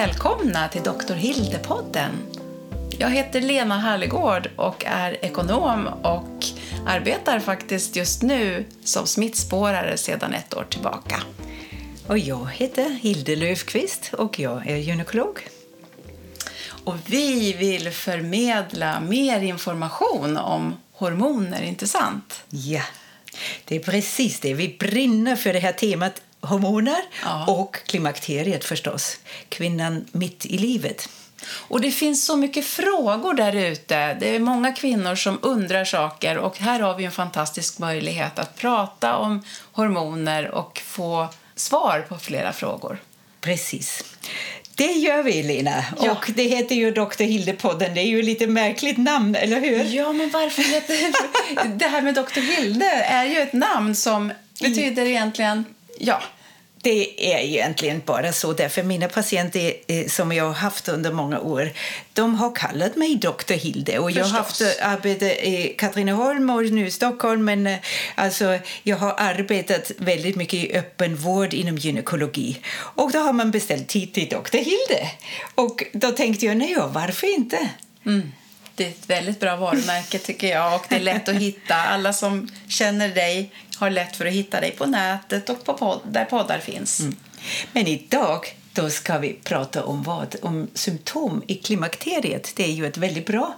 [0.00, 1.14] välkomna till Dr.
[1.14, 2.10] Hilde-podden.
[2.98, 6.44] Jag heter Lena Hallegård och är ekonom och
[6.86, 11.22] arbetar faktiskt just nu som smittspårare sedan ett år tillbaka.
[12.06, 15.48] Och jag heter Hilde Löfqvist och jag är gynekolog.
[16.84, 22.44] Och vi vill förmedla mer information om hormoner, inte sant?
[22.48, 22.82] Ja,
[23.64, 24.54] det är precis det.
[24.54, 27.44] Vi brinner för det här temat hormoner Ja.
[27.46, 29.16] och klimakteriet förstås.
[29.48, 31.08] Kvinnan mitt i livet.
[31.52, 34.14] Och det finns så mycket frågor där ute.
[34.14, 38.56] Det är många kvinnor som undrar saker och här har vi en fantastisk möjlighet att
[38.56, 42.98] prata om hormoner och få svar på flera frågor.
[43.40, 44.04] Precis.
[44.74, 45.84] Det gör vi, Lina.
[46.02, 46.10] Ja.
[46.12, 47.22] Och det heter ju Dr.
[47.24, 47.94] Hilde-podden.
[47.94, 49.84] Det är ju lite märkligt namn, eller hur?
[49.84, 50.96] Ja, men varför heter
[51.78, 52.40] det här med Dr.
[52.40, 55.64] Hilde är ju ett namn som betyder egentligen
[56.00, 56.22] ja.
[56.82, 58.52] Det är egentligen bara så.
[58.52, 61.72] Därför mina patienter som jag har haft under många år
[62.12, 63.54] de har kallat mig Dr.
[63.54, 63.98] Hilde.
[63.98, 67.44] Och jag har haft arbete i Katrineholm och nu i Stockholm.
[67.44, 67.78] Men eh,
[68.14, 72.60] alltså, jag har arbetat väldigt mycket i öppen vård inom gynekologi.
[72.72, 74.56] Och då har man beställt tid till Dr.
[74.56, 75.10] Hilde.
[75.54, 77.68] Och då tänkte jag, nej, varför inte?
[78.06, 78.32] Mm.
[78.74, 81.74] Det är ett väldigt bra varumärke tycker jag och det är lätt att hitta.
[81.74, 86.00] Alla som känner dig har lätt för att hitta dig på nätet och på podd,
[86.04, 87.00] där poddar finns.
[87.72, 90.36] Men idag då ska vi prata om vad?
[90.42, 92.52] Om symptom i klimakteriet.
[92.56, 93.54] Det är ju ett väldigt bra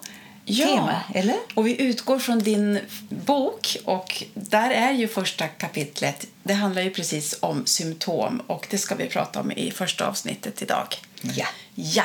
[0.46, 1.36] tema, eller?
[1.54, 2.78] Och vi utgår från din
[3.08, 6.26] bok och där är ju första kapitlet.
[6.42, 10.62] Det handlar ju precis om symptom och det ska vi prata om i första avsnittet
[10.62, 10.86] idag.
[11.22, 11.46] Ja.
[11.74, 12.04] Ja,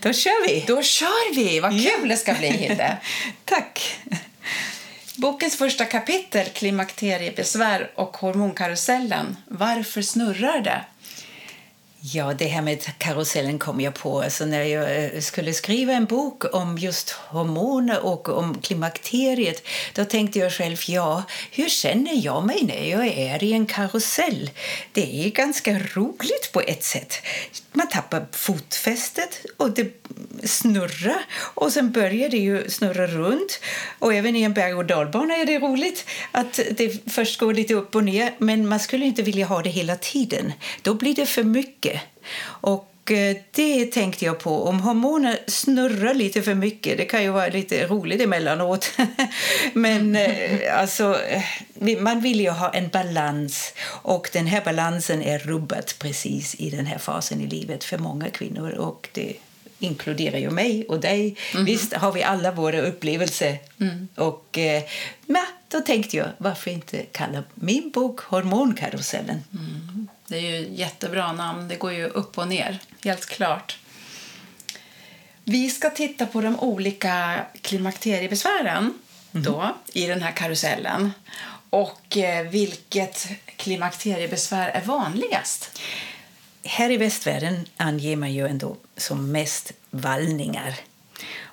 [0.00, 0.64] Då kör vi!
[0.66, 1.60] då kör vi!
[1.60, 2.96] Vad kul det ska bli, Hilde.
[3.44, 3.98] Tack!
[5.16, 9.36] Bokens första kapitel, klimakteriebesvär och hormonkarusellen.
[9.48, 10.84] Varför snurrar det?
[12.00, 14.22] Ja, det här med karusellen kom jag på.
[14.22, 20.04] Alltså när jag eh, skulle skriva en bok om just hormoner och om klimakteriet då
[20.04, 24.50] tänkte jag själv, ja, hur känner jag mig när jag är i en karusell?
[24.92, 27.14] Det är ganska roligt på ett sätt.
[27.72, 29.92] Man tappar fotfästet och det
[30.44, 33.60] snurrar och sen börjar det ju snurra runt.
[33.98, 37.74] Och även i en berg- och dalbana är det roligt att det först går lite
[37.74, 40.52] upp och ner men man skulle inte vilja ha det hela tiden.
[40.82, 41.85] Då blir det för mycket.
[42.44, 44.64] Och eh, det tänkte jag på.
[44.64, 48.90] Om hormoner snurrar lite för mycket, det kan ju vara lite roligt emellanåt.
[49.72, 50.18] Men
[50.72, 51.42] alltså, eh,
[51.74, 56.70] vi- man vill ju ha en balans och den här balansen är rubbad precis i
[56.70, 58.70] den här fasen i livet för många kvinnor.
[58.70, 59.32] Och det
[59.78, 61.36] inkluderar ju mig och dig.
[61.66, 63.58] Visst har vi alla våra upplevelser.
[64.14, 64.82] Och eh,
[65.26, 69.42] ja, då tänkte jag, varför inte kalla min bok Hormonkarusellen?
[70.28, 71.68] Det är ju jättebra namn.
[71.68, 73.78] Det går ju upp och ner, helt klart.
[75.44, 78.94] Vi ska titta på de olika klimakteriebesvären
[79.30, 81.12] då, i den här karusellen.
[81.70, 85.80] Och eh, vilket klimakteriebesvär är vanligast?
[86.64, 90.74] Här i västvärlden anger man ju ändå som mest vallningar.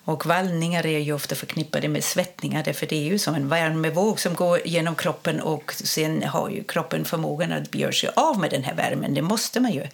[0.05, 4.19] Och vallningar är ju ofta förknippade med svettningar därför det är ju som en värmevåg
[4.19, 8.51] som går genom kroppen och sen har ju kroppen förmågan att göra sig av med
[8.51, 9.13] den här värmen.
[9.13, 9.87] Det måste man ju,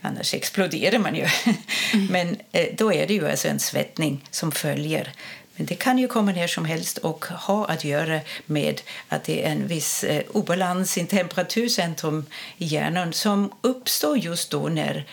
[0.00, 1.26] annars exploderar man ju.
[2.10, 5.12] Men eh, då är det ju alltså en svettning som följer.
[5.56, 9.46] Men det kan ju komma när som helst och ha att göra med att det
[9.46, 12.26] är en viss eh, obalans i temperaturcentrum
[12.58, 15.06] i hjärnan som uppstår just då när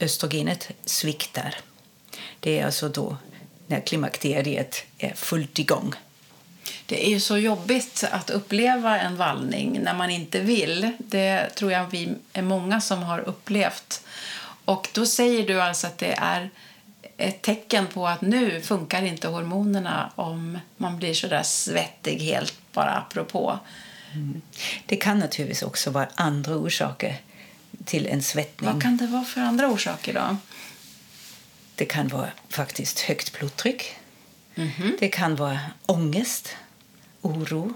[0.00, 1.54] östrogenet sviktar.
[2.40, 3.16] Det är alltså då
[3.70, 5.94] när klimakteriet är fullt igång.
[6.86, 10.92] Det är ju så jobbigt att uppleva en vallning när man inte vill.
[10.98, 14.04] Det tror jag vi är många som har upplevt.
[14.64, 16.50] Och då säger du alltså att det är
[17.16, 22.54] ett tecken på att nu funkar inte hormonerna om man blir så där svettig helt
[22.72, 23.58] bara apropå.
[24.86, 27.16] Det kan naturligtvis också vara andra orsaker
[27.84, 28.70] till en svettning.
[28.72, 30.36] Vad kan det vara för andra orsaker då?
[31.80, 33.96] Det kan vara faktiskt högt blodtryck.
[34.98, 36.56] Det kan vara ångest,
[37.20, 37.72] oro.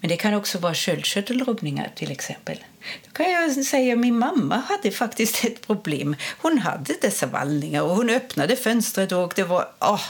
[0.00, 2.64] Men det kan också vara sköldkörtelrubbningar till exempel.
[3.06, 6.16] Då kan jag säga att min mamma hade faktiskt ett problem.
[6.38, 10.04] Hon hade dessa vallningar och hon öppnade fönstret och det var åh,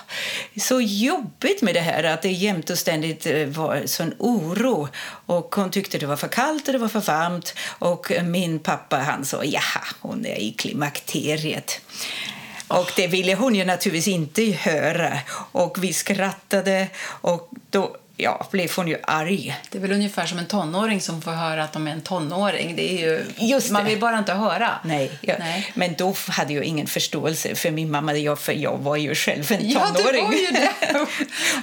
[0.56, 4.88] så jobbigt med det här att det jämt och ständigt eh, var sån oro.
[5.26, 7.54] Och hon tyckte det var för kallt och det var för varmt.
[7.78, 11.80] Och min pappa han sa jaha, hon är i klimakteriet.
[12.74, 15.18] Och det ville hon ju naturligtvis inte höra.
[15.52, 16.88] Och vi skrattade
[17.20, 19.56] och då ja, blev hon ju arg.
[19.70, 22.76] Det är väl ungefär som en tonåring som får höra att de är en tonåring.
[22.76, 24.70] Det är ju, Just man vill bara inte höra.
[24.84, 25.34] Nej, ja.
[25.38, 25.70] Nej.
[25.74, 29.52] men då hade jag ingen förståelse för min mamma, jag, för jag var ju själv
[29.52, 30.24] en Ja, du tonåring.
[30.24, 30.70] var ju det.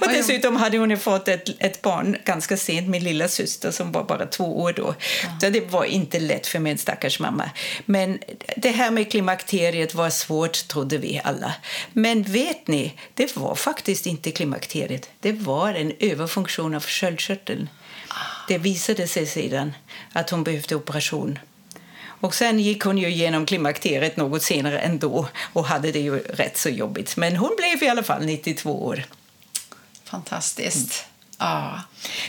[0.00, 4.04] och dessutom hade hon fått ett, ett barn ganska sent, min lilla syster som var
[4.04, 4.94] bara två år då.
[5.40, 7.50] Så det var inte lätt för min stackars mamma.
[7.84, 8.18] Men
[8.56, 11.54] det här med klimakteriet var svårt, trodde vi alla.
[11.92, 15.10] Men vet ni, det var faktiskt inte klimakteriet.
[15.20, 16.41] Det var en överfunktion
[16.74, 17.68] av sköldkörteln.
[18.48, 19.72] Det visade sig sedan
[20.12, 21.38] att hon behövde operation.
[22.04, 26.56] Och sen gick hon ju igenom klimakteriet något senare ändå och hade det ju rätt
[26.56, 27.16] så jobbigt.
[27.16, 29.04] Men hon blev i alla fall 92 år.
[30.04, 31.06] Fantastiskt.
[31.38, 31.80] Ja.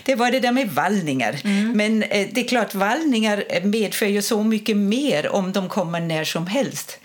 [0.04, 1.40] Det var det där med vallningar.
[1.74, 6.24] Men eh, det är klart, vallningar medför ju så mycket mer om de kommer när
[6.24, 7.00] som helst.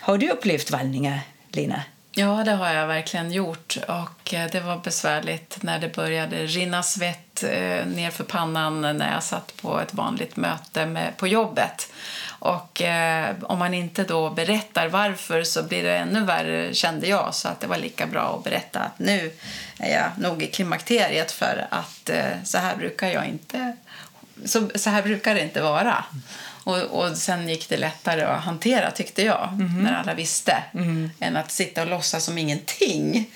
[0.00, 1.20] Har du upplevt vallningar,
[1.52, 1.82] Lina?
[2.16, 3.76] Ja, det har jag verkligen gjort.
[3.88, 9.22] Och eh, Det var besvärligt när det började rinna svett eh, nerför pannan när jag
[9.22, 11.92] satt på ett vanligt möte med, på jobbet.
[12.38, 17.34] Och eh, Om man inte då berättar varför så blir det ännu värre, kände jag.
[17.34, 19.32] Så att det var lika bra att berätta att nu
[19.78, 23.76] är jag nog i klimakteriet för att eh, så här brukar jag inte...
[24.44, 26.04] Så, så här brukar det inte vara.
[26.64, 29.48] Och, och Sen gick det lättare att hantera, tyckte jag,
[29.82, 30.62] när alla visste
[31.20, 33.30] än att sitta och låtsas som ingenting.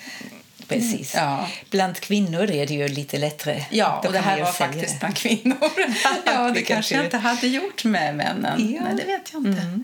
[0.68, 1.14] Precis.
[1.14, 1.48] Ja.
[1.70, 3.64] Bland kvinnor är det ju lite lättare.
[3.70, 4.98] Ja, och det här var faktiskt det.
[4.98, 5.70] bland kvinnor.
[6.26, 8.74] ja, det kanske jag inte hade gjort med männen.
[8.74, 8.80] Ja.
[8.84, 9.80] Nej, det vet jag inte.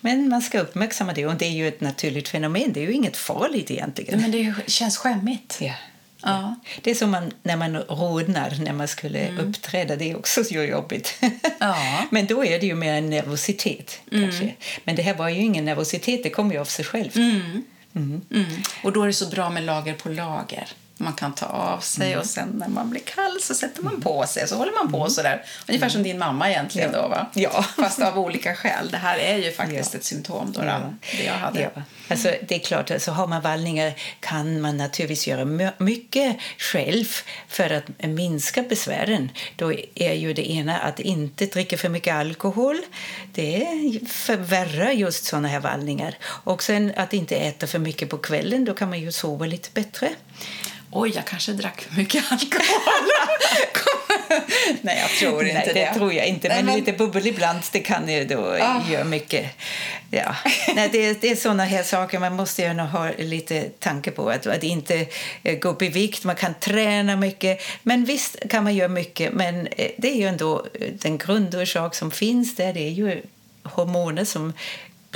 [0.00, 2.72] Men man ska uppmärksamma det och det är ju ett naturligt fenomen.
[2.72, 4.20] Det är ju inget farligt egentligen.
[4.20, 5.58] Men det känns skämmigt.
[5.60, 5.72] Ja.
[6.22, 6.56] Ja.
[6.80, 9.96] Det är som man, när man rodnar när man skulle uppträda.
[9.96, 11.22] Det är också så jobbigt.
[11.58, 12.04] Ja.
[12.10, 14.00] Men då är det ju mer en nervositet.
[14.10, 14.54] Kanske.
[14.84, 17.16] Men det här var ju ingen nervositet, det kom ju av sig själv.
[17.16, 17.62] Mm.
[18.82, 20.68] Och då är det så bra med lager på lager.
[20.96, 24.26] Man kan ta av sig och sen när man blir kall så sätter man på
[24.26, 24.48] sig.
[24.48, 25.44] Så håller man på så där.
[25.68, 27.02] Ungefär som din mamma egentligen Ja.
[27.02, 27.26] då va?
[27.34, 27.62] Ja.
[27.76, 28.90] Fast av olika skäl.
[28.90, 29.98] Det här är ju faktiskt Ja.
[29.98, 30.80] ett symptom då, då Ja.
[31.18, 31.60] det jag hade.
[31.74, 31.82] Ja.
[32.08, 37.04] Alltså, det är klart, alltså, har man vallningar kan man naturligtvis göra my- mycket själv
[37.48, 39.30] för att minska besvären.
[39.56, 42.76] Då är ju det ena att inte dricka för mycket alkohol.
[43.32, 43.66] Det
[44.08, 46.14] förvärrar just såna här vallningar.
[46.24, 48.64] Och sen att inte äta för mycket på kvällen.
[48.64, 50.08] Då kan man ju sova lite bättre.
[50.94, 53.08] Oj, jag kanske drack för mycket alkohol.
[54.80, 55.94] Nej, jag tror inte Nej, det, det.
[55.94, 56.48] tror jag inte.
[56.48, 58.90] Nej, Men, men- lite bubbel ibland det kan ju då Ah.
[58.90, 59.46] göra mycket.
[60.10, 60.34] Ja.
[60.74, 64.30] Nej, det, det är såna här saker man måste ju ha lite tanke på.
[64.30, 65.06] Att, att inte
[65.42, 66.24] eh, gå upp i vikt.
[66.24, 67.60] Man kan träna mycket.
[67.82, 69.32] Men visst kan man göra mycket.
[69.32, 72.72] Men eh, det är ju ändå eh, den grundorsak som finns där.
[72.72, 73.22] Det är ju
[73.62, 74.52] hormoner som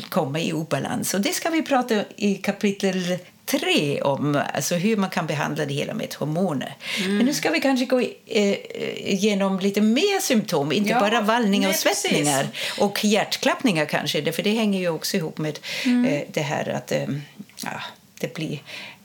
[0.08, 1.14] kommer i obalans.
[1.14, 5.74] Och det ska vi prata i kapitel tre om alltså hur man kan behandla det
[5.74, 6.74] hela med hormoner.
[7.06, 8.52] Men nu ska vi kanske gå i- eh,
[9.12, 12.10] igenom lite mer symptom, inte Ja, bara vallningar och nej, precis.
[12.10, 12.46] svettningar
[12.78, 16.04] och hjärtklappningar kanske, för det hänger ju också ihop med Mm.
[16.04, 17.04] eh, det här att eh,
[17.64, 17.80] ja,
[18.20, 18.58] det blir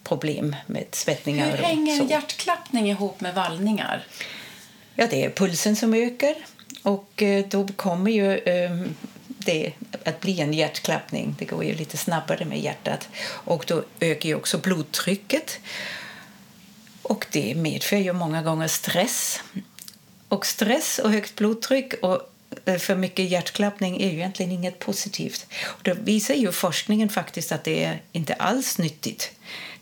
[0.03, 4.03] problem med svettningar Hur hänger hjärtklappning ihop med vallningar?
[4.95, 6.35] Ja, det är pulsen som ökar
[6.83, 8.71] och eh, då kommer ju eh,
[9.27, 9.71] det
[10.05, 11.35] att bli en hjärtklappning.
[11.39, 15.59] Det går ju lite snabbare med hjärtat och då ökar ju också blodtrycket.
[17.01, 19.39] Och det medför ju många gånger stress.
[20.27, 22.19] Och stress och högt blodtryck och
[22.65, 25.47] eh, för mycket hjärtklappning är ju egentligen inget positivt.
[25.63, 29.31] Och då visar ju forskningen faktiskt att det är inte alls nyttigt.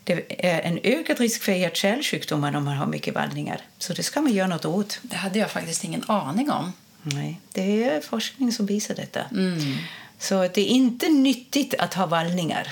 [0.04, 3.60] Det är en ökad risk för hjärt-kärlsjukdomar om man har mycket vallningar.
[3.78, 4.98] Så det ska man göra något åt.
[5.02, 6.72] Det hade jag faktiskt ingen aning om.
[7.02, 9.20] Nej, det är forskning som visar detta.
[10.20, 12.68] Så det är inte nyttigt att ha vallningar.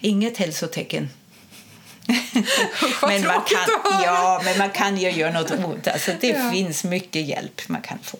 [0.00, 1.10] Inget hälsotecken.
[3.02, 6.50] Men, man kan, ja, men man kan ju göra något åt alltså, Det Ja.
[6.50, 8.18] finns mycket hjälp man kan få.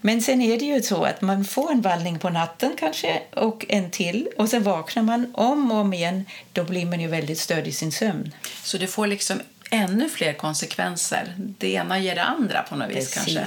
[0.00, 3.64] Men sen är det ju så att man får en vallning på natten kanske och
[3.68, 6.24] en till och sen vaknar man om och om igen.
[6.52, 8.34] Då blir man ju väldigt störd i sin sömn.
[8.62, 9.40] Så det får liksom
[9.70, 11.34] ännu fler konsekvenser.
[11.36, 13.46] Det ena ger det andra på något vis kanske.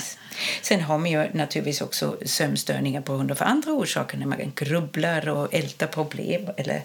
[0.62, 4.18] Sen har man ju naturligtvis också sömnstörningar på grund av andra orsaker.
[4.18, 6.82] När man grubblar och ältar problem eller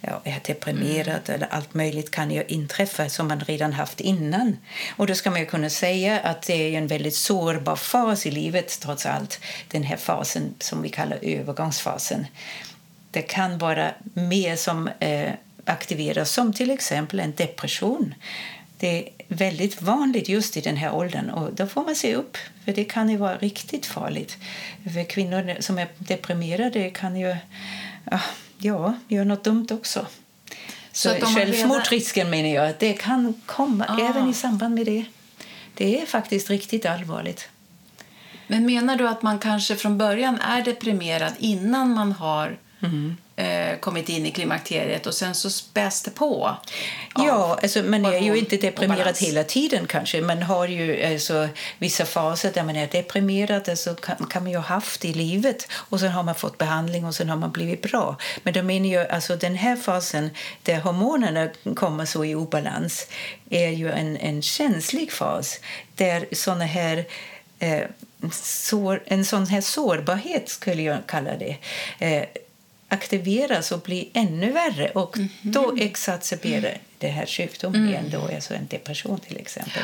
[0.00, 4.56] ja, är deprimerad eller allt möjligt kan ju inträffa som man redan haft innan.
[4.96, 8.80] Och då ska man kunna säga att det är en väldigt sårbar fas i livet
[8.80, 9.40] trots allt.
[9.68, 12.26] Den här fasen som vi kallar övergångsfasen.
[13.10, 15.32] Det kan vara mer som eh,
[15.64, 18.14] aktiveras som till exempel en depression.
[18.80, 22.36] Det är väldigt vanligt just i den här åldern och då får man se upp
[22.64, 24.36] för det kan ju vara riktigt farligt.
[24.94, 27.36] För kvinnor som är deprimerade kan ju
[28.10, 28.20] ja,
[28.58, 30.06] ja, göra något dumt också.
[30.92, 34.08] Så, man självmordsrisken menar jag, det kan komma Ah.
[34.10, 35.04] även i samband med det.
[35.74, 37.48] Det är faktiskt riktigt allvarligt.
[38.46, 43.16] Men menar du att man kanske från början är deprimerad innan man har Mm.
[43.38, 46.56] Eh, kommit in i klimakteriet och sen så späs det på?
[47.14, 50.20] Ja, alltså, man är ju inte deprimerad hela tiden kanske.
[50.20, 53.68] Man har ju alltså, vissa faser där man är deprimerad.
[53.68, 57.04] Alltså, kan, kan man ju ha haft i livet och sen har man fått behandling
[57.04, 58.16] och sen har man blivit bra.
[58.42, 60.30] Men då menar jag, alltså den här fasen
[60.62, 63.06] där hormonerna kommer så i obalans
[63.50, 65.60] är ju en, en känslig fas
[65.94, 67.04] där såna här
[67.58, 67.82] eh,
[68.32, 71.56] sår, en sån här sårbarhet skulle jag kalla det
[71.98, 72.24] eh,
[72.88, 74.90] aktiveras och blir ännu värre.
[74.90, 79.82] Och Då exacerberar det här sjukdomen igen, då, alltså en depression till exempel.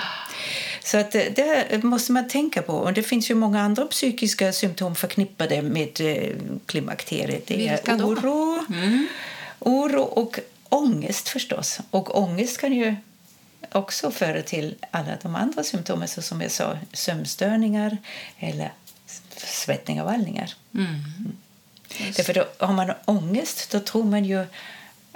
[0.84, 2.72] Så att eh, det måste man tänka på.
[2.72, 7.46] Och det finns ju många andra psykiska symptom förknippade med eh, klimakteriet.
[7.46, 8.66] Det Vilka är oro,
[9.58, 11.80] oro och ångest förstås.
[11.90, 12.96] Och ångest kan ju
[13.72, 17.98] också föra till alla de andra symptomen så som jag sa, sömnstörningar
[18.38, 18.72] eller
[19.36, 20.54] svettning och vallningar.
[22.16, 24.46] Därför då, har man ångest då tror man ju...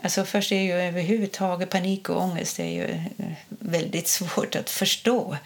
[0.03, 5.37] Alltså först är ju överhuvudtaget panik och ångest är ju eh, väldigt svårt att förstå.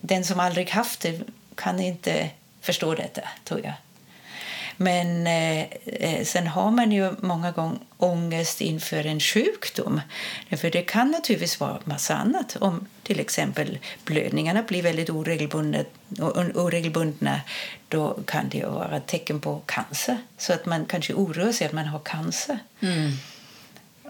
[0.00, 1.20] Den som aldrig haft det
[1.54, 3.72] kan inte förstå detta, tror jag.
[4.82, 10.00] Men eh, eh, sen har man ju många gånger ångest inför en sjukdom.
[10.50, 12.56] För det kan naturligtvis vara massa annat.
[12.60, 15.78] Om till exempel blödningarna blir väldigt oregelbundna,
[16.54, 17.40] oregelbundna
[17.88, 20.18] då kan det vara ett tecken på cancer.
[20.38, 22.58] Så att man kanske oroar sig att man har cancer.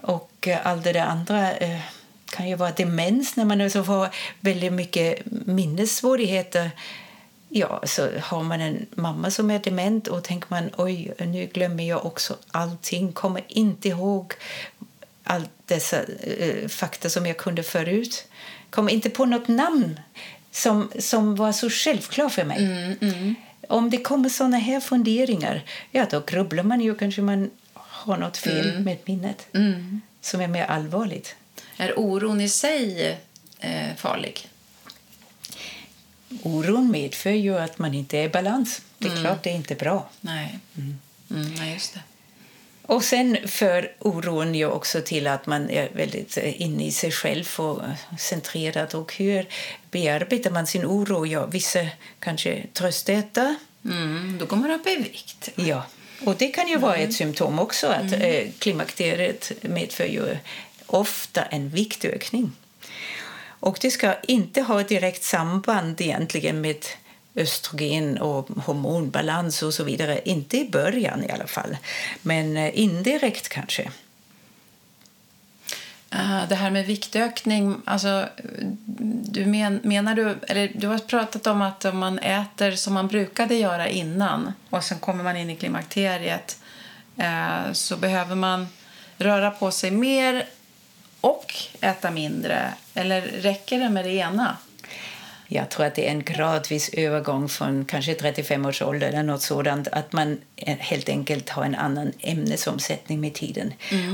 [0.01, 1.79] Och eh, allt det där andra eh,
[2.25, 4.07] kan ju vara demens när man alltså får
[4.39, 6.71] väldigt mycket minnessvårigheter.
[7.53, 11.83] Ja, så har man en mamma som är dement och tänker man oj, nu glömmer
[11.83, 14.33] jag också allting, kommer inte ihåg
[15.23, 18.27] allt dessa eh, fakta som jag kunde förut.
[18.69, 19.99] Kommer inte på något namn
[20.51, 22.97] som, som var så självklart för mig.
[23.67, 28.37] Om det kommer såna här funderingar, ja då grubblar man ju kanske man har något
[28.37, 29.47] fel med minnet
[30.21, 31.35] som är mer allvarligt.
[31.77, 33.17] Är oron i sig
[33.59, 34.47] eh, farlig?
[36.43, 38.81] Oron medför ju att man inte är i balans.
[38.97, 40.09] Det är klart det är inte bra.
[40.21, 40.59] Nej.
[40.77, 40.97] Mm,
[41.29, 41.99] nej, just det.
[42.91, 47.11] Och sen för oron ju också till att man är väldigt eh, inne i sig
[47.11, 48.95] själv och eh, centrerad.
[48.95, 49.45] Och hur
[49.91, 51.25] bearbetar man sin oro?
[51.25, 51.79] Ja, vissa
[52.19, 53.55] kanske tröstäter.
[53.85, 55.49] Mm, då går man upp i vikt.
[55.55, 55.83] Ja,
[56.25, 60.37] och det kan ju vara ett symptom också att eh, klimakteriet medför ju
[60.85, 62.51] ofta en viktökning.
[63.61, 66.85] Och det ska inte ha ett direkt samband egentligen med
[67.35, 70.21] östrogen och hormonbalans och så vidare.
[70.25, 71.77] Inte i början i alla fall,
[72.21, 73.91] men eh, indirekt kanske.
[76.09, 78.29] Eh, det här med viktökning, alltså,
[79.23, 83.07] du men, menar du, eller du har pratat om att om man äter som man
[83.07, 86.59] brukade göra innan och sen kommer man in i klimakteriet
[87.17, 88.67] eh, så behöver man
[89.17, 90.45] röra på sig mer
[91.21, 94.57] och äta mindre, eller räcker det med det ena?
[95.53, 99.41] Jag tror att det är en gradvis övergång från kanske 35 års ålder eller något
[99.41, 103.73] sådant att man helt enkelt har en annan ämnesomsättning med tiden.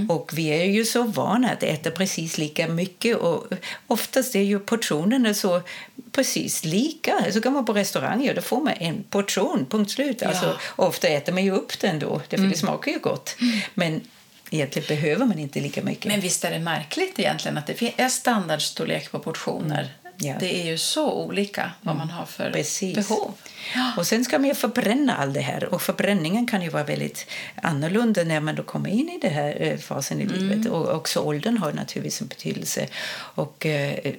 [0.10, 3.48] Och vi är ju så vana att äta precis lika mycket och
[3.88, 5.62] oftast är ju portionerna så
[6.12, 7.14] precis lika.
[7.32, 10.24] Så kan man på restauranger då får man en portion, punkt slut.
[10.24, 13.36] Alltså, ofta äter man ju upp den då, för det smakar ju gott.
[13.74, 14.02] Men
[14.50, 16.06] egentligen behöver man inte lika mycket.
[16.06, 19.90] Men visst är det märkligt egentligen att det är standardstorlek på portioner.
[20.18, 20.36] Ja.
[20.40, 22.96] Det är ju så olika vad man har för Precis.
[22.96, 23.34] behov.
[23.98, 25.74] Och sen ska man ju förbränna allt det här.
[25.74, 29.58] Och förbränningen kan ju vara väldigt annorlunda när man då kommer in i den här
[29.60, 30.68] eh, fasen i livet.
[30.72, 32.88] Och också åldern har naturligtvis en betydelse.
[33.14, 34.14] Och eh,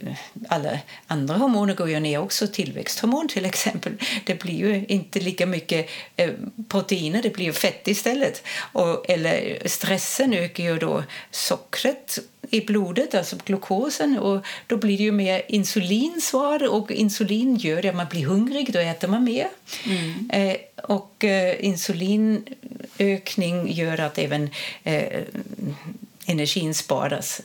[0.49, 2.47] alla andra hormoner går ju ner också.
[2.47, 3.93] Tillväxthormon till exempel.
[4.25, 6.31] Det blir ju inte lika mycket eh,
[6.69, 8.43] proteiner, det blir ju fett istället.
[8.73, 12.19] Och, eller stressen ökar ju då sockret
[12.51, 14.19] i blodet, alltså glukosen.
[14.19, 18.79] Och då blir det ju mer insulinsvar och insulin gör att man blir hungrig, då
[18.79, 19.38] äter man mer.
[20.33, 24.51] Eh, och eh, insulinökning gör att även
[24.85, 25.23] eh,
[26.27, 27.43] energin sparas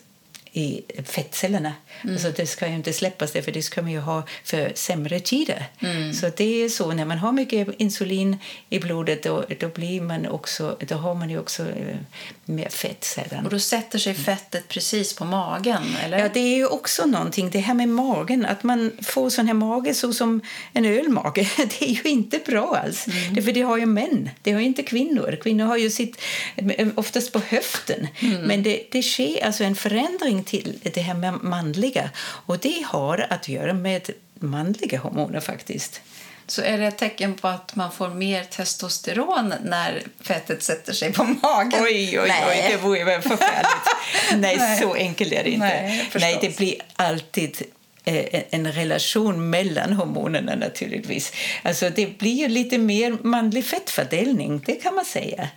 [0.53, 1.73] i fettcellerna.
[2.03, 5.19] Alltså det ska ju inte släppas det, för det ska man ju ha för sämre
[5.19, 5.65] tider.
[6.13, 8.37] Så det är så, när man har mycket insulin
[8.69, 11.97] i blodet då, då, blir man också, då har man ju också eh,
[12.45, 13.45] mer fett sedan.
[13.45, 16.19] Och då sätter sig fettet precis på magen, eller?
[16.19, 19.53] Ja, det är ju också någonting, det här med magen, att man får sån här
[19.53, 20.41] mage så som
[20.73, 23.05] en ölmage, det är ju inte bra alls.
[23.31, 25.39] Det, för det har ju män, det har ju inte kvinnor.
[25.43, 26.21] Kvinnor har ju sitt
[26.55, 28.07] eh, oftast på höften.
[28.19, 33.27] Men det, det sker alltså en förändring till det här med manliga och det har
[33.29, 34.09] att göra med
[34.39, 36.01] manliga hormoner faktiskt.
[36.47, 41.13] Så är det ett tecken på att man får mer testosteron när fettet sätter sig
[41.13, 41.83] på magen?
[41.83, 42.43] Oj, oj, Nej.
[42.49, 43.67] oj, det vore väl förfärligt.
[44.41, 44.81] Nej, Nej.
[44.81, 45.65] så enkelt är det inte.
[45.65, 46.09] Nej.
[46.15, 47.61] Nej, det blir alltid
[48.05, 51.33] Eh, en relation mellan hormonerna naturligtvis.
[51.63, 55.49] Alltså det blir ju lite mer manlig fettfördelning, det kan man säga.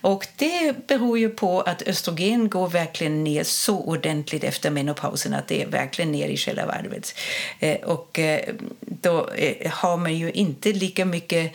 [0.00, 5.48] Och det beror ju på att östrogen går verkligen ner så ordentligt efter menopausen att
[5.48, 7.14] det är verkligen ner i själva varvet.
[7.60, 9.30] Eh, och eh, då
[9.70, 11.52] har man ju inte lika mycket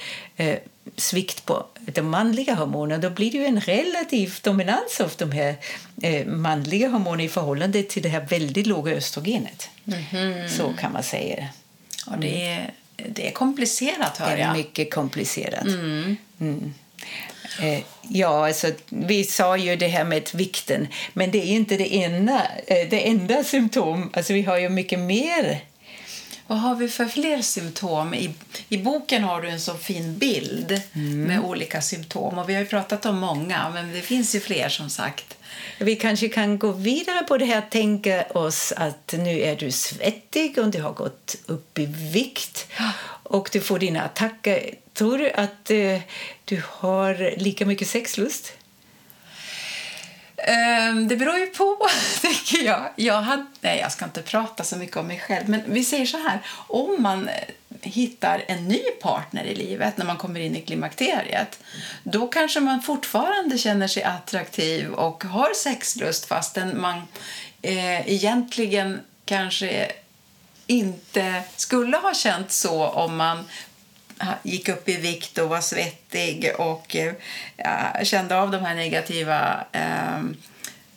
[1.00, 3.02] svikt på de manliga hormonerna.
[3.02, 5.56] Då blir det ju en relativ dominans av de här
[6.02, 9.70] eh, manliga hormonerna i förhållande till det här väldigt låga östrogenet.
[10.58, 11.48] Så kan man säga.
[12.08, 12.72] Ja, det, är,
[13.10, 14.58] det är komplicerat, Det hör är jag.
[14.58, 15.66] mycket komplicerat.
[15.66, 16.74] Mm.
[17.62, 17.80] Eh,
[18.10, 22.42] ja, alltså, vi sa ju det här med vikten, men det är inte det enda,
[22.68, 24.10] eh, det enda symptom.
[24.14, 25.60] Alltså, vi har ju mycket mer.
[26.50, 28.14] Vad har vi för fler symptom?
[28.14, 28.34] I,
[28.70, 30.82] I boken har du en så fin bild
[31.28, 32.38] med olika symptom.
[32.38, 35.38] Och Vi har pratat om många, men det finns ju fler som sagt.
[35.80, 40.58] Vi kanske kan gå vidare på det här tänka oss att nu är du svettig
[40.58, 42.68] och du har gått upp i vikt
[43.24, 44.76] och du får dina attacker.
[44.94, 46.00] Tror du att eh,
[46.46, 48.54] du har lika mycket sexlust?
[50.44, 51.78] Ehm, det beror ju på,
[52.22, 52.90] tycker jag.
[52.96, 56.06] Jag, hade, nej, jag ska inte prata så mycket om mig själv, men vi säger
[56.06, 56.40] så här.
[56.68, 57.36] Om man eh,
[57.82, 61.60] hittar en ny partner i livet när man kommer in i klimakteriet
[62.04, 66.98] då kanske man fortfarande känner sig attraktiv och har sexlust fastän man
[67.62, 69.92] eh, egentligen kanske
[70.68, 73.46] inte skulle ha känt så om man
[74.44, 77.14] gick upp i vikt och var svettig och eh,
[77.58, 80.22] ja, kände av de här negativa eh,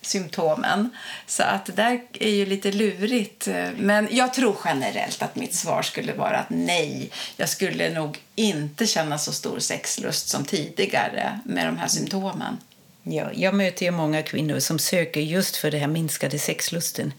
[0.00, 0.90] symptomen.
[1.26, 3.48] Så att det där är ju lite lurigt.
[3.76, 8.86] Men jag tror generellt att mitt svar skulle vara att nej, jag skulle nog inte
[8.86, 12.58] känna så stor sexlust som tidigare med de här symptomen.
[13.02, 17.12] Ja, jag möter ju många kvinnor som söker just för det här minskade sexlusten.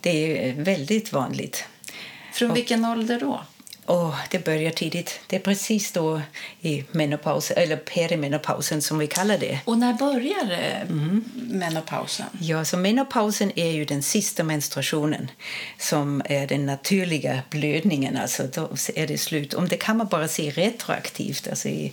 [0.00, 1.64] Det är ju väldigt vanligt.
[2.32, 3.44] Från vilken ålder då?
[3.92, 5.20] Åh, det börjar tidigt.
[5.26, 6.22] Det är precis då
[6.60, 9.60] i menopaus, eller perimenopausen som vi kallar det.
[9.64, 10.88] Och när börjar eh,
[11.34, 12.26] menopausen?
[12.40, 15.30] Ja, så menopausen är ju den sista menstruationen
[15.78, 18.16] som är den naturliga blödningen.
[18.16, 19.54] Alltså då är det slut.
[19.54, 21.92] Om det kan man bara se retroaktivt, alltså i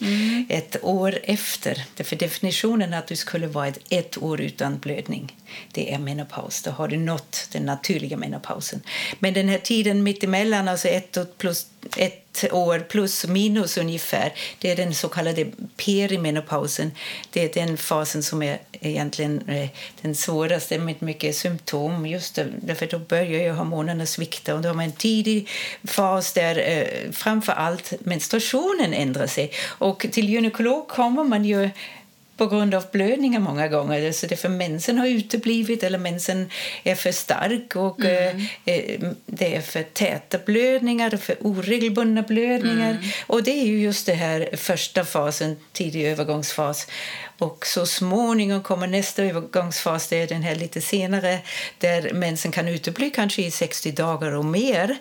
[0.50, 1.86] ett år efter.
[2.04, 5.36] För definitionen att du skulle vara ett, ett år utan blödning,
[5.72, 6.62] det är menopaus.
[6.62, 8.82] Då har du nått den naturliga menopausen.
[9.20, 14.76] Men den här tiden mittemellan, alltså ett plus ett år plus minus ungefär, det är
[14.76, 15.46] den så kallade
[15.86, 16.92] perimenopausen.
[17.32, 19.70] Det är den fasen som är egentligen eh,
[20.02, 22.06] den svåraste med mycket symptom.
[22.06, 25.50] Just därför då börjar ju hormonerna svikta och då har man en tidig
[25.84, 29.52] fas där eh, framför allt menstruationen ändrar sig.
[29.68, 31.70] Och till gynekolog kommer man ju
[32.38, 34.12] på grund av blödningar många gånger.
[34.12, 36.50] Så det för mensen har uteblivit eller mensen
[36.84, 42.98] är för stark och eh, eh, det är för täta blödningar och för oregelbundna blödningar.
[43.28, 46.88] Och det är ju just det här första fasen, tidig övergångsfas.
[47.38, 51.40] Och så småningom kommer nästa övergångsfas, det är den här lite senare,
[51.78, 54.98] där mensen kan utebli kanske i 60 dagar och mer.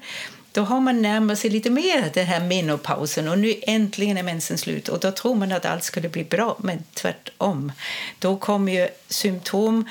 [0.56, 4.58] Då har man närmat sig lite mer den här menopausen och nu äntligen är mensen
[4.58, 4.88] slut.
[4.88, 7.72] Och då tror man att allt skulle bli bra, men tvärtom.
[8.18, 9.84] Då kommer ju symptom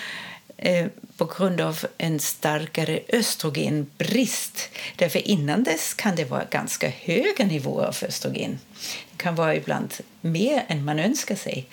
[0.58, 0.88] eh,
[1.18, 4.70] på grund av en starkare östrogenbrist.
[4.96, 8.60] Därför innan dess kan det vara ganska höga nivåer av östrogen.
[9.12, 11.66] Det kan vara ibland mer än man önskar sig.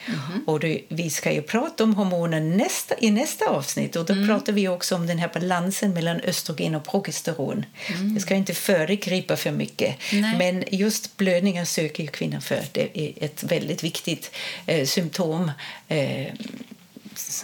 [0.47, 4.53] Och det, vi ska ju prata om hormoner nästa, i nästa avsnitt och då pratar
[4.53, 7.65] vi också om den här balansen mellan östrogen och progesteron.
[8.13, 10.39] Jag ska inte föregripa för mycket, Nej.
[10.39, 12.61] men just blödningar söker ju kvinnor för.
[12.73, 14.31] Det är ett väldigt viktigt
[14.67, 15.51] eh, symptom
[15.89, 16.27] eh,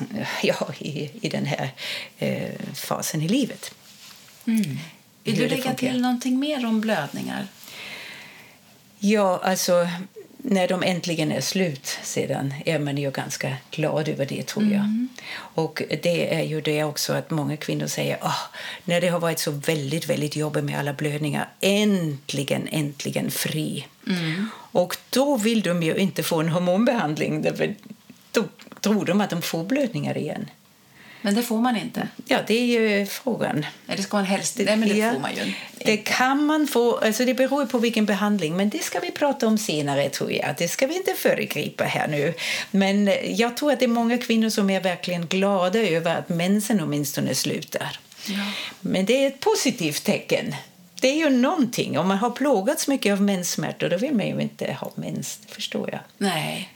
[0.42, 1.70] ja, i, i den här
[2.18, 3.74] eh, fasen i livet.
[4.44, 4.78] Vill
[5.24, 7.46] Hur du lägga till någonting mer om blödningar?
[8.98, 9.88] Ja, alltså
[10.38, 15.06] när de äntligen är slut sedan är man ju ganska glad över det, tror jag.
[15.34, 18.40] Och det är ju det också att många kvinnor säger oh,
[18.84, 23.87] när det har varit så väldigt, väldigt jobbigt med alla blödningar, äntligen, äntligen fri.
[24.72, 27.74] Och då vill de ju inte få en hormonbehandling, därför
[28.32, 28.44] då
[28.80, 30.50] tror de att de får blödningar igen.
[31.22, 32.08] Men det får man inte.
[32.26, 33.66] Ja, det är ju frågan.
[33.88, 34.58] Eller ska man helst...
[34.58, 37.78] Nej, men det Ja, får man ju Det kan man få, alltså det beror på
[37.78, 40.54] vilken behandling, men det ska vi prata om senare tror jag.
[40.58, 42.34] Det ska vi inte föregripa här nu.
[42.70, 46.80] Men jag tror att det är många kvinnor som är verkligen glada över att mensen
[46.80, 47.98] åtminstone slutar.
[48.26, 48.52] Ja.
[48.80, 50.54] Men det är ett positivt tecken.
[51.00, 51.98] Det är ju någonting.
[51.98, 55.90] Om man har plågats mycket av menssmärtor då vill man ju inte ha mens, förstår
[55.90, 56.00] jag.
[56.18, 56.68] Nej.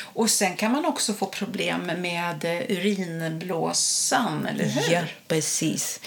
[0.00, 4.92] Och sen kan man också få problem med eh, urinblåsan, eller hur?
[4.92, 6.00] Ja, precis.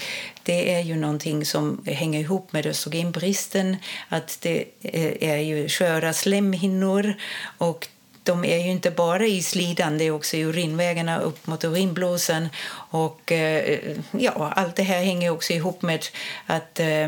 [0.43, 3.77] Det är ju någonting som hänger ihop med östrogenbristen.
[4.09, 7.13] Att det eh, är ju sköra slemhinnor
[7.57, 7.87] och
[8.23, 12.49] de är ju inte bara i slidan, det är också i urinvägarna upp mot urinblåsan.
[12.91, 13.79] Och eh,
[14.11, 16.05] ja, allt det här hänger också ihop med
[16.45, 17.07] att eh,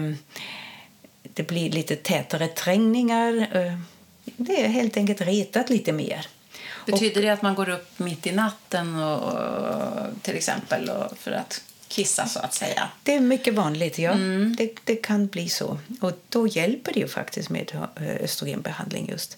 [1.24, 3.48] det blir lite tätare trängningar.
[4.26, 6.28] Det är helt enkelt retat lite mer.
[6.92, 11.32] Betyder det att man går upp mitt i natten och, och, till exempel och, för
[11.32, 12.90] att kissa, så att säga?
[13.04, 14.14] Det är mycket vanligt, ja.
[14.58, 15.80] Det, det kan bli så.
[16.02, 19.38] Och då hjälper det ju faktiskt med eh, östrogenbehandling just.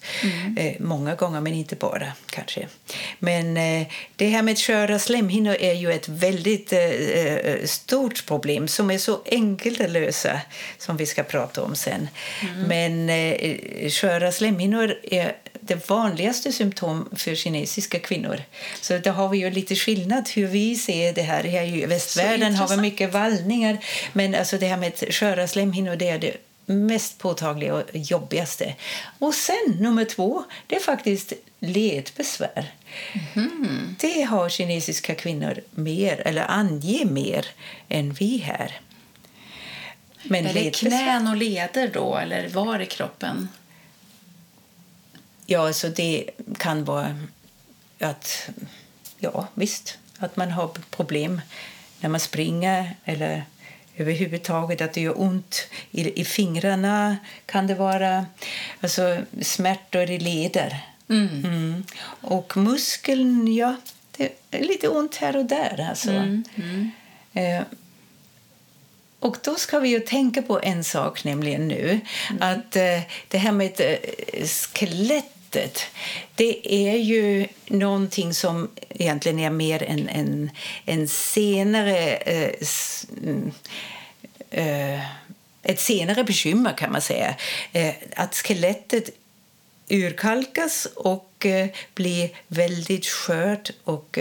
[0.56, 2.68] Eh, många gånger, men inte bara kanske.
[3.18, 3.86] Men eh,
[4.16, 8.98] det här med sköra slemhinnor är ju ett väldigt eh, eh, stort problem som är
[8.98, 10.40] så enkelt att lösa
[10.78, 12.08] som vi ska prata om sen.
[12.66, 18.42] Men eh, sköra slemhinnor är det vanligaste symptom för kinesiska kvinnor.
[18.80, 21.44] Så där har vi ju lite skillnad hur vi ser det här.
[21.44, 23.78] Här i västvärlden har vi mycket vallningar,
[24.12, 26.36] men alltså det här med sköra slemhinnor det är det
[26.66, 28.74] mest påtagliga och jobbigaste.
[29.18, 32.72] Och sen nummer två, det är faktiskt ledbesvär.
[34.00, 37.46] Det har kinesiska kvinnor mer, eller anger mer,
[37.88, 38.80] än vi här.
[40.22, 43.48] Men Är det ledbesvär- knän och leder då, eller var i kroppen?
[45.46, 47.16] Ja, alltså det kan vara
[48.00, 48.48] att,
[49.18, 51.40] ja visst, att man har problem
[52.00, 53.44] när man springer eller
[53.96, 58.26] överhuvudtaget att det gör ont i, i fingrarna kan det vara.
[58.80, 60.80] Alltså smärtor i leder.
[61.08, 61.84] Mm.
[62.20, 63.76] Och muskeln, ja,
[64.16, 66.10] det är lite ont här och där alltså.
[67.32, 67.62] Eh,
[69.22, 72.00] och då ska vi ju tänka på en sak nämligen nu.
[72.40, 75.82] Att eh, det här med eh, skelettet,
[76.34, 80.50] det är ju någonting som egentligen är mer en, en,
[80.84, 82.16] en senare...
[82.16, 83.52] Eh, s- mm,
[84.50, 85.00] eh,
[85.64, 87.34] ett senare bekymmer kan man säga.
[87.72, 89.10] Eh, att skelettet
[89.88, 91.46] urkalkas och
[91.94, 94.18] blir väldigt skört och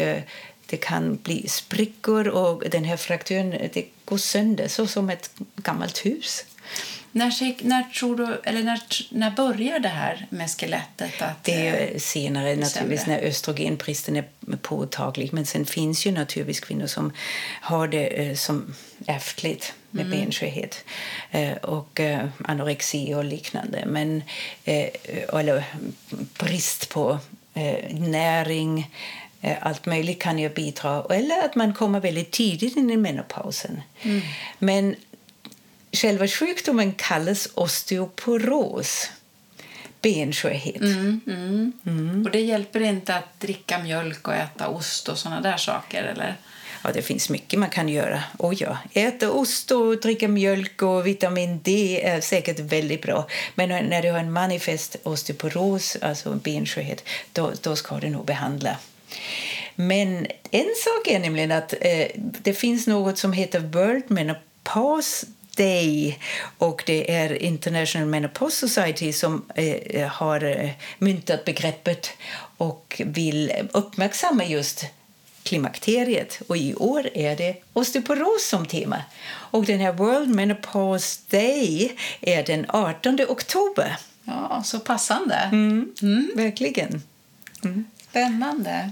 [0.71, 6.05] det kan bli sprickor och den här frakturen det går sönder så som ett gammalt
[6.05, 6.45] hus.
[7.12, 11.21] När, när, tror du, eller när, när börjar det här med skelettet?
[11.21, 14.25] Att, Det eh, är senare naturligtvis när östrogenbristen är
[14.62, 15.34] påtaglig.
[15.34, 17.13] Men sen finns ju naturligtvis kvinnor som
[17.62, 18.73] har det eh, som
[19.07, 20.84] ärftligt med benskörhet
[21.31, 23.84] eh, och eh, anorexi och liknande.
[23.88, 24.23] Men,
[24.63, 24.89] eh,
[25.34, 25.63] eller
[26.39, 27.19] brist på
[27.53, 28.86] eh, näring, eh,
[29.62, 31.06] allt möjligt kan ju bidra.
[31.10, 33.82] Eller att man kommer väldigt tidigt in i menopausen.
[34.60, 34.95] Men
[35.91, 39.10] själva sjukdomen kallas osteoporos,
[40.01, 40.82] benskörhet.
[42.25, 46.36] Och det hjälper inte att dricka mjölk och äta ost och såna där saker, eller?
[46.84, 48.23] Ja, det finns mycket man kan göra.
[48.39, 48.77] Oh ja.
[48.93, 53.27] Äta ost och dricka mjölk och vitamin D är säkert väldigt bra.
[53.56, 58.77] Men när du har en manifest osteoporos, alltså benskörhet, då, då ska du nog behandla.
[59.76, 66.19] Men en sak är nämligen att eh, det finns något som heter World Menopause Day
[66.58, 72.10] och det är International Menopause Society som eh, har eh, myntat begreppet
[72.58, 74.86] och vill uppmärksamma just
[75.43, 76.41] klimakteriet.
[76.47, 79.04] Och I år är det osteoporos som tema.
[79.28, 83.97] Och den här World Menopause Day är den 18 oktober.
[84.24, 85.36] Ja, så passande.
[85.36, 86.32] Mm.
[86.36, 87.04] Verkligen.
[88.10, 88.91] Spännande.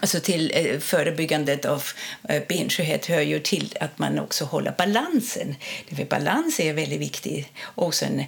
[0.00, 1.82] Alltså till eh, förebyggandet av
[2.28, 5.54] eh, benskörhet hör ju till att man också håller balansen.
[5.96, 7.48] För balans är väldigt viktigt.
[7.62, 8.24] Och sen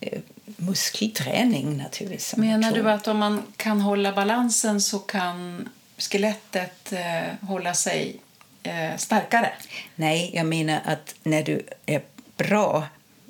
[0.00, 0.18] eh,
[0.56, 2.36] muskelträning naturligtvis.
[2.36, 8.16] Menar du att om man kan hålla balansen så kan skelettet eh, hålla sig
[8.62, 9.52] eh, starkare?
[9.94, 12.02] Nej, jag menar att när du är
[12.36, 12.86] bra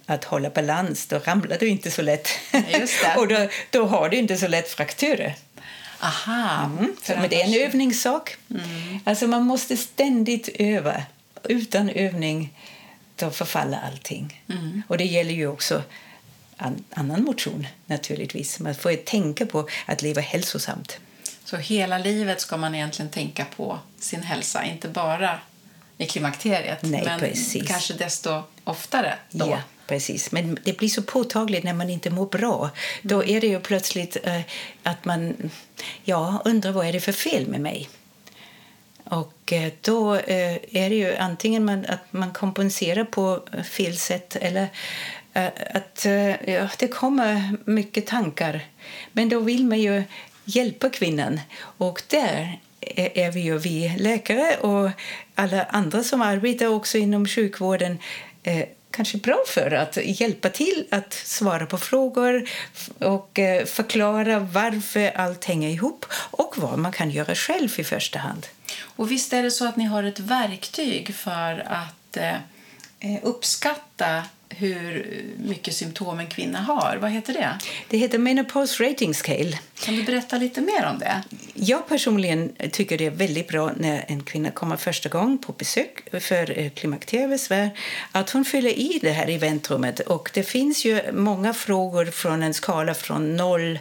[0.06, 2.28] att hålla balans, då ramlar du inte så lätt.
[3.16, 5.34] Och då, då har du inte så lätt frakturer.
[6.00, 6.64] Aha.
[6.64, 6.96] Mm.
[7.02, 8.36] Så, men det är en övningssak.
[8.50, 8.98] Mm.
[9.04, 11.02] Alltså man måste ständigt öva.
[11.44, 12.54] Utan övning
[13.16, 14.42] då förfaller allting.
[14.48, 14.82] Mm.
[14.88, 15.82] Och det gäller ju också
[16.56, 18.60] an, annan motion naturligtvis.
[18.60, 20.98] Man får tänka på att leva hälsosamt.
[21.44, 25.40] Så hela livet ska man egentligen tänka på sin hälsa, inte bara
[25.98, 27.68] i klimakteriet, Nej, men precis.
[27.68, 29.50] kanske desto oftare då.
[29.50, 30.32] Ja, precis.
[30.32, 32.70] Men det blir så påtagligt när man inte mår bra.
[33.02, 34.40] Då är det ju plötsligt eh,
[34.82, 35.50] att man
[36.04, 37.88] ja, undrar vad är det för fel med mig.
[39.04, 44.36] Och eh, då eh, är det ju antingen man, att man kompenserar på fel sätt
[44.36, 44.68] eller
[45.32, 48.66] eh, att eh, ja, det kommer mycket tankar.
[49.12, 50.02] Men då vill man ju
[50.44, 51.40] hjälpa kvinnan.
[51.60, 54.90] Och där är är vi ju vi läkare och
[55.34, 57.98] alla andra som arbetar också inom sjukvården
[58.42, 62.48] eh, kanske bra för att hjälpa till att svara på frågor
[62.98, 68.18] och eh, förklara varför allt hänger ihop och vad man kan göra själv i första
[68.18, 68.46] hand.
[68.82, 72.34] Och visst är det så att ni har ett verktyg för att eh,
[73.00, 74.22] eh, uppskatta
[74.58, 75.06] hur
[75.38, 76.98] mycket symptom en kvinna har.
[77.00, 77.58] Vad heter det?
[77.88, 79.58] Det heter Menopause Rating Scale.
[79.80, 81.22] Kan du berätta lite mer om det?
[81.54, 86.20] Jag personligen tycker det är väldigt bra när en kvinna kommer första gången på besök
[86.20, 87.70] för eh, klimakteriebesvär
[88.12, 90.00] att hon fyller i det här i väntrummet.
[90.00, 93.78] Och det finns ju många frågor från en skala från noll,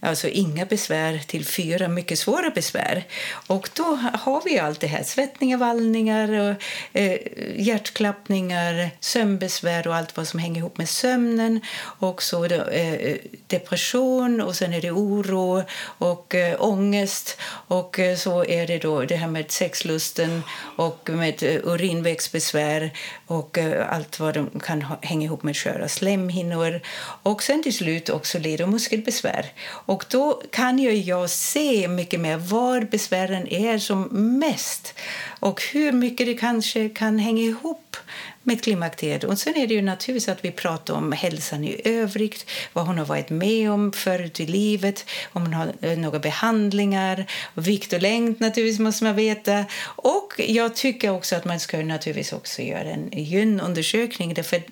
[0.00, 3.04] alltså inga besvär, till fyra mycket svåra besvär.
[3.46, 3.84] Och då
[4.14, 6.54] har vi allt det här, svettningar, vallningar, och,
[6.92, 7.18] eh,
[7.56, 11.60] hjärtklappningar, sömnbesvär och allt vad som hänger ihop med sömnen.
[11.80, 18.44] Och så eh, depression och sen är det oro och eh, ångest och eh, så
[18.44, 20.42] är det då det här med sexlusten
[20.76, 22.90] och med eh, urinvägsbesvär
[23.26, 26.80] och eh, allt vad de kan ha, hänga ihop med sköra slemhinnor
[27.22, 29.52] och sen till slut också led och muskelbesvär.
[29.88, 34.94] Och då kan ju jag se mycket mer var besvären är som mest
[35.40, 37.96] och hur mycket det kanske kan hänga ihop
[38.42, 39.24] med klimakteriet.
[39.24, 42.98] Och sen är det ju naturligtvis att vi pratar om hälsan i övrigt, vad hon
[42.98, 48.02] har varit med om förut i livet, om hon har eh, några behandlingar, vikt och
[48.02, 49.64] längd naturligtvis måste man veta.
[49.82, 54.62] Och jag tycker också att man ska naturligtvis också göra en gynundersökning därför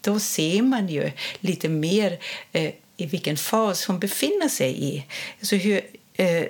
[0.00, 2.18] då ser man ju lite mer
[2.52, 5.04] eh, i vilken fas hon befinner sig i.
[5.40, 5.80] Alltså hur
[6.14, 6.44] eh,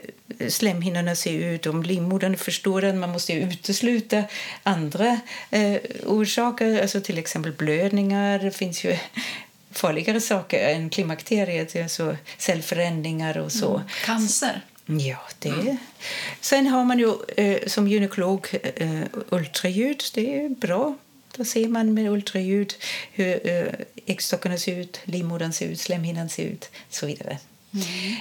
[0.48, 2.94] slemhinnorna ser ut, om livmodern är förstorad.
[2.94, 4.24] Man måste utesluta
[4.62, 8.38] andra eh, orsaker, alltså till exempel blödningar.
[8.38, 8.96] Det finns ju
[9.70, 13.74] farligare saker än klimakteriet, alltså cellförändringar och så.
[13.74, 13.88] Mm.
[14.04, 14.60] Cancer?
[14.86, 15.76] Ja, det.
[16.40, 20.02] Sen har man ju eh, som gynekolog eh, ultraljud.
[20.14, 20.96] Det är bra.
[21.36, 22.74] Då ser man med ultraljud
[23.12, 23.72] hur eh,
[24.06, 27.38] äggstockarna ser ut, livmodern ser ut, slemhinnan ser ut så vidare.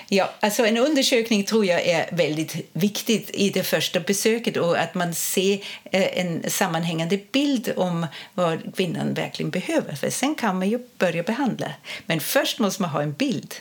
[0.10, 4.96] Ja, alltså en undersökning tror jag är väldigt viktigt i det första besöket och att
[4.96, 9.96] man ser eh, en sammanhängande bild om vad kvinnan verkligen behöver.
[9.96, 11.72] För sen kan man ju börja behandla.
[12.06, 13.56] Men först måste man ha en bild.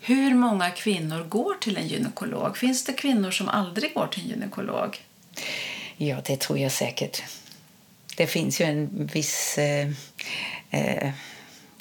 [0.00, 2.56] Hur många kvinnor går till en gynekolog?
[2.56, 5.00] Finns det kvinnor som aldrig går till en gynekolog?
[5.96, 7.22] Ja, det tror jag säkert.
[8.16, 9.88] Det finns ju en viss eh,
[10.70, 11.10] eh,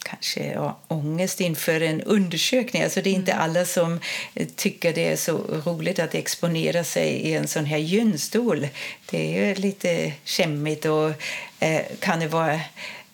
[0.03, 2.83] kanske ja, ångest inför en undersökning.
[2.83, 3.99] Alltså det är inte alla som
[4.33, 8.67] eh, tycker det är så roligt att exponera sig i en sån här gynstol.
[9.09, 11.11] Det är ju lite skämmigt och
[11.59, 12.59] eh, kan det vara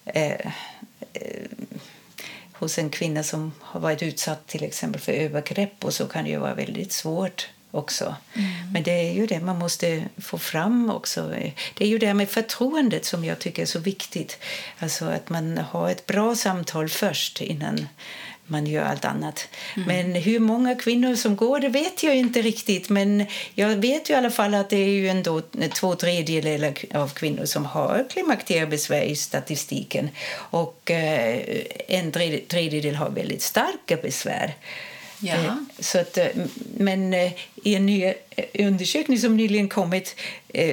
[0.06, 0.32] eh,
[1.14, 1.48] eh,
[2.54, 6.30] hos en kvinna som har varit utsatt till exempel för övergrepp och så kan det
[6.30, 8.16] ju vara väldigt svårt också.
[8.74, 11.34] Men det är ju det man måste få fram också.
[11.74, 14.38] Det är ju det med förtroendet som jag tycker är så viktigt.
[14.80, 17.88] Alltså att man har ett bra samtal först innan
[18.50, 19.48] man gör allt annat.
[19.76, 22.90] Men hur många kvinnor som går det vet jag inte riktigt.
[22.90, 25.42] Men jag vet ju i alla fall att det är ju ändå
[25.74, 30.10] två tredjedelar av kvinnor som har klimakteriebesvär i statistiken.
[30.36, 31.40] Och eh,
[31.88, 34.56] en tredje- tredjedel har väldigt starka besvär.
[35.20, 35.34] Ja.
[35.36, 36.28] Eh, Så att, eh,
[36.78, 37.32] men eh,
[37.64, 38.14] i en ny
[38.54, 40.16] undersökning som nyligen kommit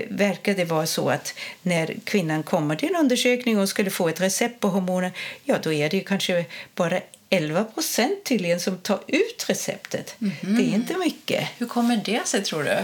[0.08, 4.20] verkar det vara så att när kvinnan kommer till en undersökning och skulle få ett
[4.20, 5.12] recept på hormoner
[5.44, 10.14] ja, då är det kanske bara 11 procent tydligen som tar ut receptet.
[10.40, 11.48] Det är inte mycket.
[11.58, 12.76] Hur kommer det sig, tror du?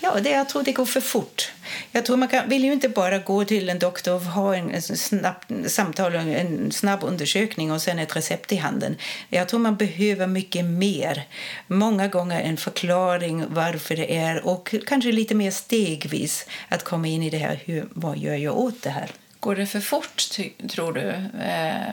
[0.00, 1.52] Ja, det, jag tror det går för fort.
[1.92, 4.70] Jag tror man kan, vill ju inte bara gå till en doktor och ha en,
[4.74, 8.96] en snabb, samtal och en snabb undersökning och sen ett recept i handen.
[9.28, 11.26] Jag tror man behöver mycket mer.
[11.66, 17.22] Många gånger en förklaring varför det är och kanske lite mer stegvis att komma in
[17.22, 17.60] i det här.
[17.64, 19.10] Hur, vad gör jag åt det här?
[19.40, 20.22] Går det för fort,
[20.70, 21.08] tror du?
[21.44, 21.88] Eh,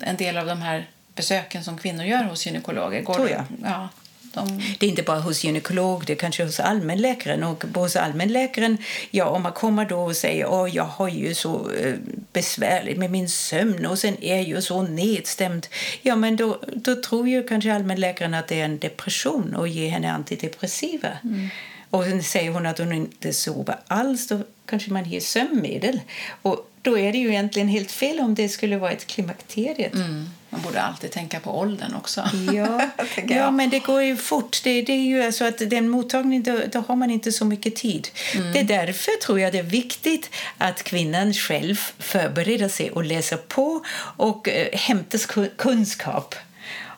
[0.00, 3.02] en del av de här besöken som kvinnor gör hos gynekologer.
[3.02, 3.44] Går Tror det- jag.
[3.62, 3.88] Ja,
[4.38, 7.44] de, Det är inte bara hos gynekolog, det är kanske hos allmänläkaren.
[7.44, 8.78] Och hos allmänläkaren,
[9.10, 11.94] ja, om man kommer då och säger att jag har ju så eh,
[12.32, 15.66] besvärligt med min sömn och sen är jag ju så nedstämd.
[16.02, 19.88] Ja, men då, då tror ju kanske allmänläkaren att det är en depression och ger
[19.90, 21.08] henne antidepressiva.
[21.90, 26.00] Och sen säger hon att hon inte sover alls, då kanske man ger sömnmedel.
[26.42, 29.94] Och då är det ju egentligen helt fel om det skulle vara ett klimakteriet.
[29.94, 32.30] mm, man borde alltid tänka på åldern också.
[32.54, 32.80] Ja,
[33.28, 34.60] ja men det går ju fort.
[34.64, 37.76] Det, det är ju alltså att den mottagningen, då, då har man inte så mycket
[37.76, 38.08] tid.
[38.34, 38.52] Mm.
[38.52, 43.36] Det är därför tror jag det är viktigt att kvinnan själv förbereder sig och läser
[43.36, 43.84] på
[44.16, 46.34] och eh, hämtar ku- kunskap.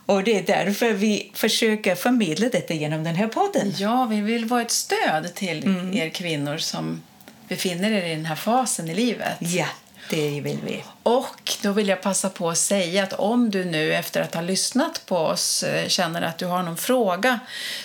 [0.06, 3.72] Och det är därför vi försöker förmedla detta genom den här podden.
[3.76, 5.94] Ja, vi vill vara ett stöd till Mm.
[5.96, 7.02] er kvinnor som
[7.48, 9.36] befinner er i den här fasen i livet.
[9.38, 9.66] Ja,
[10.10, 10.84] det vill vi.
[11.02, 14.42] Och då vill jag passa på att säga att om du nu efter att ha
[14.42, 17.38] lyssnat på oss eh, känner att du har någon fråga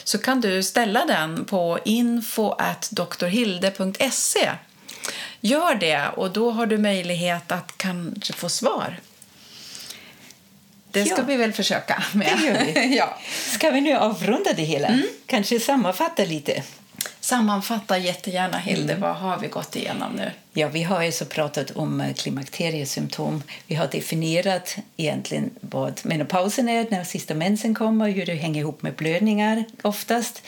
[0.03, 4.51] så kan du ställa den på info.drhilde.se.
[5.41, 8.99] Gör det och då har du möjlighet att kanske få svar.
[10.91, 11.23] Det ska Ja.
[11.27, 12.37] vi väl försöka med.
[12.41, 12.97] Det gör vi.
[12.97, 13.17] ja.
[13.53, 14.99] Ska vi nu avrunda det hela?
[15.25, 16.63] Kanske sammanfatta lite?
[17.19, 18.95] Sammanfatta jättegärna, Hilde.
[18.95, 20.31] Vad har vi gått igenom nu?
[20.57, 23.43] Ja, vi har ju så pratat om eh, klimakteriesymptom.
[23.67, 28.81] Vi har definierat egentligen vad menopausen är när sista mensen kommer, hur det hänger ihop
[28.81, 30.41] med blödningar oftast.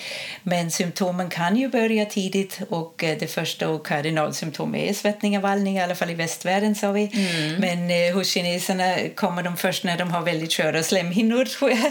[0.43, 5.81] Men symptomen kan ju börja tidigt och eh, det första och kardinalsymptomet är svettningar, vallningar,
[5.81, 7.11] i alla fall i västvärlden sa vi.
[7.59, 11.85] Men eh, hos kineserna kommer de först när de har väldigt sköra slemhinnor tror jag.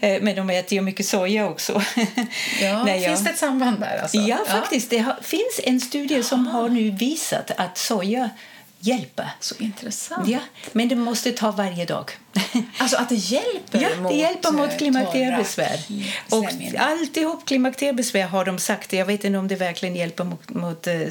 [0.00, 1.82] Eh, men de äter ju mycket soja också.
[2.62, 3.98] Ja, jag- Finns det ett samband där?
[4.02, 4.16] Alltså?
[4.16, 4.90] Ja, faktiskt.
[4.90, 8.30] Det har, finns en studie som har nu visat att soja
[8.84, 9.30] hjälper.
[9.40, 10.28] Så intressant.
[10.28, 10.38] Ja,
[10.72, 12.10] men det måste ta varje dag.
[12.78, 15.76] Alltså att det hjälper Ja, mot det hjälper eh, mot klimakteriebesvär.
[16.28, 18.92] torra Och alltihop klimakteriebesvär har de sagt.
[18.92, 21.10] Jag vet inte om det verkligen hjälper mot, mot eh, eh,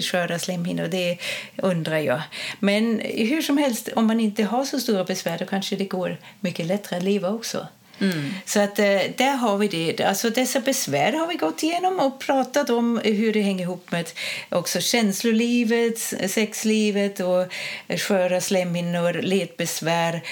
[0.00, 0.88] sköra slemhinnor.
[0.88, 1.18] Det
[1.56, 2.22] undrar jag.
[2.60, 6.16] Men hur som helst, om man inte har så stora besvär då kanske det går
[6.40, 7.66] mycket lättare att leva också.
[8.02, 8.34] Mm.
[8.46, 10.04] Så att eh, där har vi det.
[10.04, 14.10] Alltså dessa besvär har vi gått igenom och pratat om hur det hänger ihop med
[14.48, 15.98] också känslolivet,
[16.30, 17.52] sexlivet och
[17.98, 20.22] sköra slemhinnor, ledbesvär.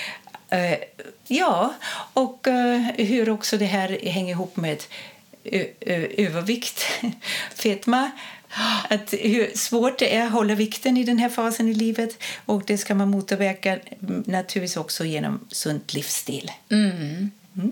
[0.50, 0.78] Eh,
[1.26, 1.74] ja,
[2.12, 4.82] och eh, hur också det här hänger ihop med
[6.16, 6.84] övervikt,
[7.54, 8.10] fetma.
[8.88, 12.22] Att hur svårt det är att hålla vikten i den här fasen i livet.
[12.46, 13.78] Och Det ska man motverka
[14.26, 16.50] naturligtvis också genom sunt livsstil.
[16.70, 17.30] Mm.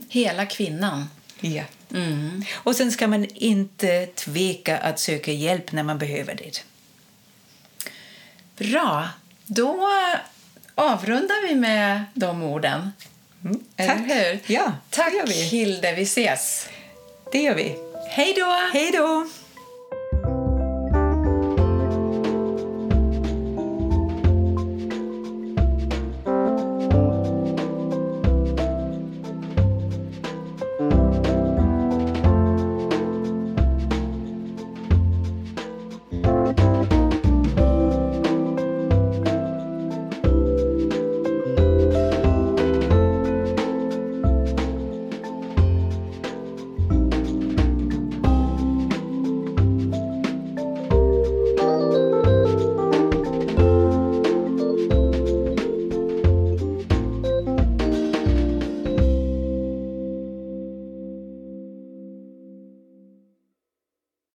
[0.09, 1.09] Hela kvinnan.
[1.41, 1.63] Ja.
[2.55, 6.65] Och sen ska man inte tveka att söka hjälp när man behöver det.
[8.57, 9.09] Bra.
[9.47, 9.89] Då
[10.75, 12.93] avrundar vi med de orden.
[13.77, 14.01] Eller Tack.
[14.11, 14.55] hur?
[14.55, 15.29] Ja, Tack.
[15.31, 15.93] Hilde.
[15.93, 16.69] Vi ses.
[17.33, 17.77] Det gör vi.
[18.11, 18.69] Hej då!
[18.73, 19.29] Hej då!